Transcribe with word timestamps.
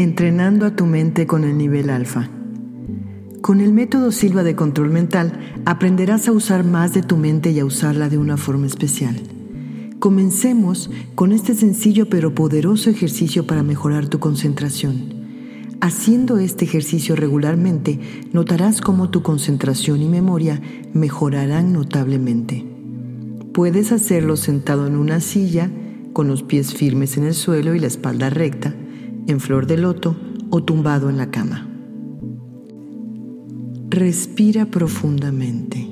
Entrenando 0.00 0.64
a 0.64 0.74
tu 0.74 0.86
mente 0.86 1.26
con 1.26 1.44
el 1.44 1.58
nivel 1.58 1.90
alfa. 1.90 2.30
Con 3.42 3.60
el 3.60 3.74
método 3.74 4.12
Silva 4.12 4.42
de 4.42 4.56
control 4.56 4.88
mental 4.88 5.38
aprenderás 5.66 6.26
a 6.26 6.32
usar 6.32 6.64
más 6.64 6.94
de 6.94 7.02
tu 7.02 7.18
mente 7.18 7.50
y 7.50 7.60
a 7.60 7.66
usarla 7.66 8.08
de 8.08 8.16
una 8.16 8.38
forma 8.38 8.66
especial. 8.66 9.20
Comencemos 9.98 10.90
con 11.14 11.32
este 11.32 11.54
sencillo 11.54 12.08
pero 12.08 12.34
poderoso 12.34 12.88
ejercicio 12.88 13.46
para 13.46 13.62
mejorar 13.62 14.08
tu 14.08 14.20
concentración. 14.20 15.76
Haciendo 15.82 16.38
este 16.38 16.64
ejercicio 16.64 17.14
regularmente, 17.14 18.00
notarás 18.32 18.80
cómo 18.80 19.10
tu 19.10 19.22
concentración 19.22 20.00
y 20.00 20.08
memoria 20.08 20.62
mejorarán 20.94 21.74
notablemente. 21.74 22.64
Puedes 23.52 23.92
hacerlo 23.92 24.38
sentado 24.38 24.86
en 24.86 24.96
una 24.96 25.20
silla, 25.20 25.70
con 26.14 26.26
los 26.26 26.42
pies 26.42 26.72
firmes 26.72 27.18
en 27.18 27.24
el 27.24 27.34
suelo 27.34 27.74
y 27.74 27.80
la 27.80 27.88
espalda 27.88 28.30
recta, 28.30 28.74
en 29.26 29.40
flor 29.40 29.66
de 29.66 29.76
loto 29.76 30.16
o 30.50 30.62
tumbado 30.62 31.10
en 31.10 31.16
la 31.16 31.30
cama. 31.30 31.66
Respira 33.88 34.66
profundamente. 34.66 35.90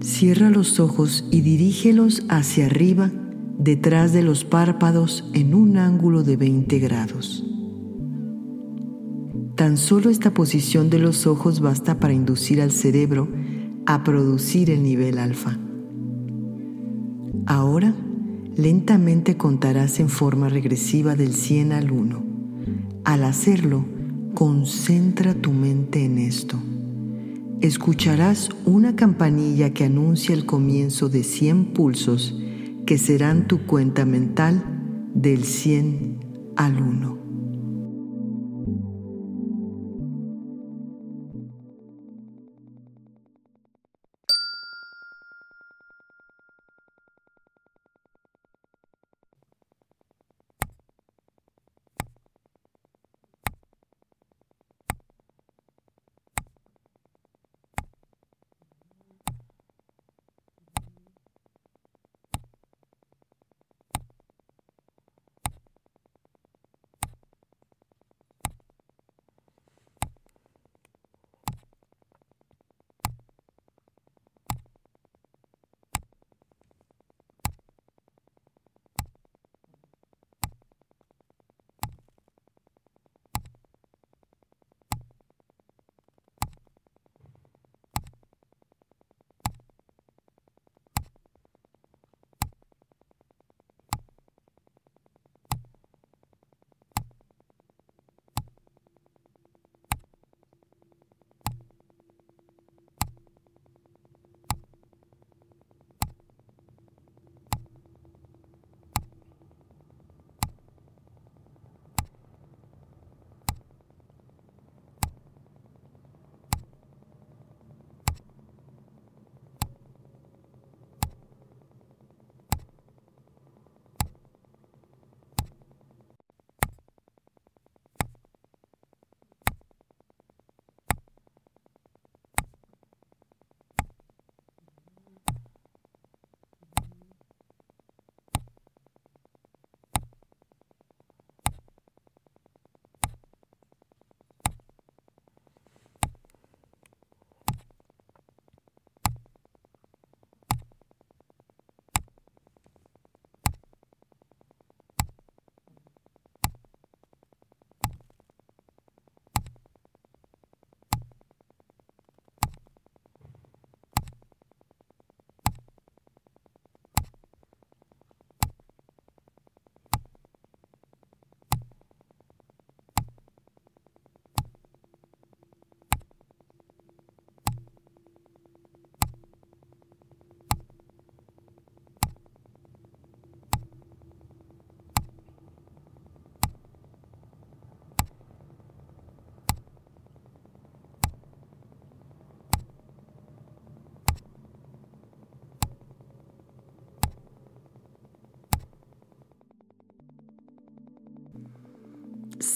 Cierra 0.00 0.50
los 0.50 0.80
ojos 0.80 1.26
y 1.30 1.40
dirígelos 1.40 2.24
hacia 2.28 2.66
arriba 2.66 3.10
detrás 3.58 4.12
de 4.12 4.22
los 4.22 4.44
párpados 4.44 5.28
en 5.32 5.54
un 5.54 5.76
ángulo 5.76 6.22
de 6.22 6.36
20 6.36 6.78
grados. 6.80 7.44
Tan 9.56 9.76
solo 9.76 10.10
esta 10.10 10.34
posición 10.34 10.90
de 10.90 10.98
los 10.98 11.26
ojos 11.26 11.60
basta 11.60 12.00
para 12.00 12.14
inducir 12.14 12.60
al 12.60 12.72
cerebro 12.72 13.28
a 13.86 14.02
producir 14.02 14.70
el 14.70 14.82
nivel 14.82 15.18
alfa. 15.18 15.58
Ahora, 17.46 17.94
lentamente 18.56 19.36
contarás 19.36 20.00
en 20.00 20.08
forma 20.08 20.48
regresiva 20.48 21.14
del 21.14 21.34
100 21.34 21.72
al 21.72 21.90
1. 21.90 22.24
Al 23.04 23.24
hacerlo, 23.24 23.84
concentra 24.34 25.34
tu 25.34 25.52
mente 25.52 26.04
en 26.04 26.18
esto. 26.18 26.58
Escucharás 27.60 28.50
una 28.64 28.96
campanilla 28.96 29.70
que 29.70 29.84
anuncia 29.84 30.34
el 30.34 30.46
comienzo 30.46 31.08
de 31.08 31.22
100 31.22 31.72
pulsos 31.72 32.38
que 32.86 32.98
serán 32.98 33.46
tu 33.46 33.66
cuenta 33.66 34.04
mental 34.04 34.64
del 35.14 35.44
100 35.44 36.52
al 36.56 36.82
1. 36.82 37.21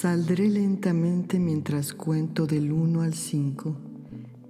Saldré 0.07 0.49
lentamente 0.49 1.41
mientras 1.41 1.93
cuento 1.93 2.47
del 2.47 2.71
1 2.71 3.03
al 3.03 3.13
5 3.13 3.77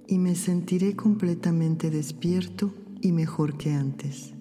y 0.07 0.19
me 0.19 0.35
sentiré 0.35 0.95
completamente 0.95 1.89
despierto 1.89 2.71
y 3.01 3.11
mejor 3.11 3.57
que 3.57 3.73
antes. 3.73 4.35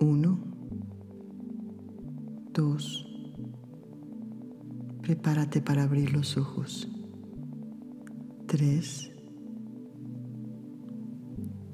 1, 0.00 0.38
2, 2.54 3.06
prepárate 5.00 5.60
para 5.60 5.84
abrir 5.84 6.12
los 6.12 6.36
ojos. 6.36 6.88
3, 8.46 9.12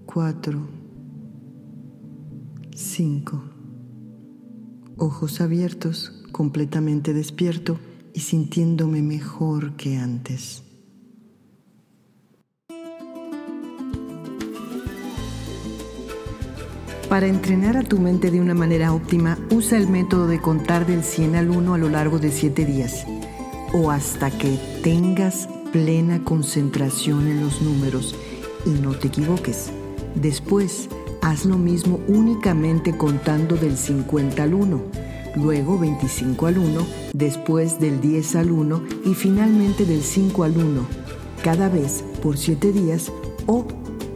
4, 0.05 0.69
5. 2.75 3.43
Ojos 4.99 5.41
abiertos, 5.41 6.22
completamente 6.33 7.13
despierto 7.13 7.79
y 8.15 8.21
sintiéndome 8.21 9.03
mejor 9.03 9.77
que 9.77 9.97
antes. 9.97 10.65
Para 17.09 17.27
entrenar 17.27 17.77
a 17.77 17.83
tu 17.83 17.99
mente 17.99 18.31
de 18.31 18.41
una 18.41 18.55
manera 18.55 18.95
óptima, 18.95 19.39
usa 19.51 19.77
el 19.77 19.87
método 19.87 20.27
de 20.27 20.41
contar 20.41 20.87
del 20.87 21.05
100 21.05 21.37
al 21.37 21.51
1 21.51 21.75
a 21.75 21.79
lo 21.79 21.91
largo 21.91 22.19
de 22.19 22.31
7 22.31 22.65
días 22.65 23.05
o 23.75 23.91
hasta 23.91 24.31
que 24.31 24.59
tengas 24.83 25.49
plena 25.73 26.25
concentración 26.25 27.29
en 27.29 27.43
los 27.43 27.61
números 27.63 28.15
y 28.65 28.71
no 28.71 28.93
te 28.93 29.09
equivoques. 29.09 29.71
Después, 30.15 30.89
haz 31.23 31.45
lo 31.45 31.57
mismo 31.57 32.01
únicamente 32.09 32.97
contando 32.97 33.57
del 33.57 33.79
50 33.79 34.43
al 34.43 34.55
1, 34.55 34.83
luego 35.37 35.79
25 35.79 36.47
al 36.47 36.59
1, 36.59 36.87
después 37.15 37.79
del 37.79 38.01
10 38.01 38.37
al 38.37 38.51
1 38.51 38.83
y 39.07 39.15
finalmente 39.15 39.87
del 39.87 40.03
5 40.03 40.45
al 40.45 40.57
1, 40.57 40.87
cada 41.43 41.69
vez 41.69 42.05
por 42.23 42.37
7 42.37 42.73
días 42.73 43.11
o 43.47 43.67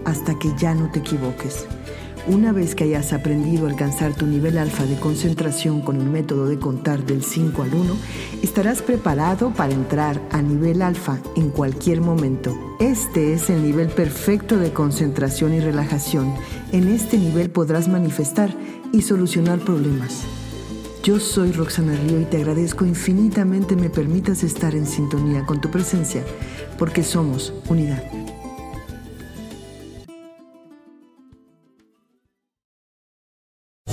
hasta 0.05 0.37
que 0.39 0.51
ya 0.59 0.75
no 0.75 0.91
te 0.91 0.99
equivoques. 0.99 1.67
Una 2.29 2.51
vez 2.51 2.75
que 2.75 2.83
hayas 2.83 3.13
aprendido 3.13 3.67
a 3.67 3.71
alcanzar 3.71 4.13
tu 4.13 4.27
nivel 4.27 4.59
alfa 4.59 4.85
de 4.85 4.97
concentración 4.97 5.81
con 5.81 6.01
el 6.01 6.11
método 6.11 6.49
de 6.49 6.59
contar 6.59 7.07
del 7.07 7.23
5 7.23 7.63
al 7.63 7.73
1, 7.73 7.97
estarás 8.43 8.83
preparado 8.83 9.51
para 9.51 9.73
entrar 9.73 10.21
a 10.33 10.43
nivel 10.43 10.83
alfa 10.83 11.21
en 11.37 11.51
cualquier 11.51 12.01
momento. 12.01 12.53
Este 12.81 13.33
es 13.33 13.49
el 13.49 13.63
nivel 13.63 13.91
perfecto 13.91 14.59
de 14.59 14.73
concentración 14.73 15.55
y 15.55 15.61
relajación. 15.61 16.35
En 16.73 16.89
este 16.89 17.17
nivel 17.17 17.49
podrás 17.51 17.87
manifestar 17.87 18.53
y 18.93 19.03
solucionar 19.03 19.61
problemas. 19.61 20.25
Yo 21.05 21.21
soy 21.21 21.53
Roxana 21.53 21.95
Río 21.95 22.21
y 22.21 22.25
te 22.25 22.39
agradezco 22.39 22.85
infinitamente 22.85 23.77
me 23.77 23.89
permitas 23.89 24.43
estar 24.43 24.75
en 24.75 24.87
sintonía 24.87 25.47
con 25.47 25.61
tu 25.61 25.71
presencia, 25.71 26.25
porque 26.77 27.05
somos 27.05 27.55
unidad. 27.69 28.03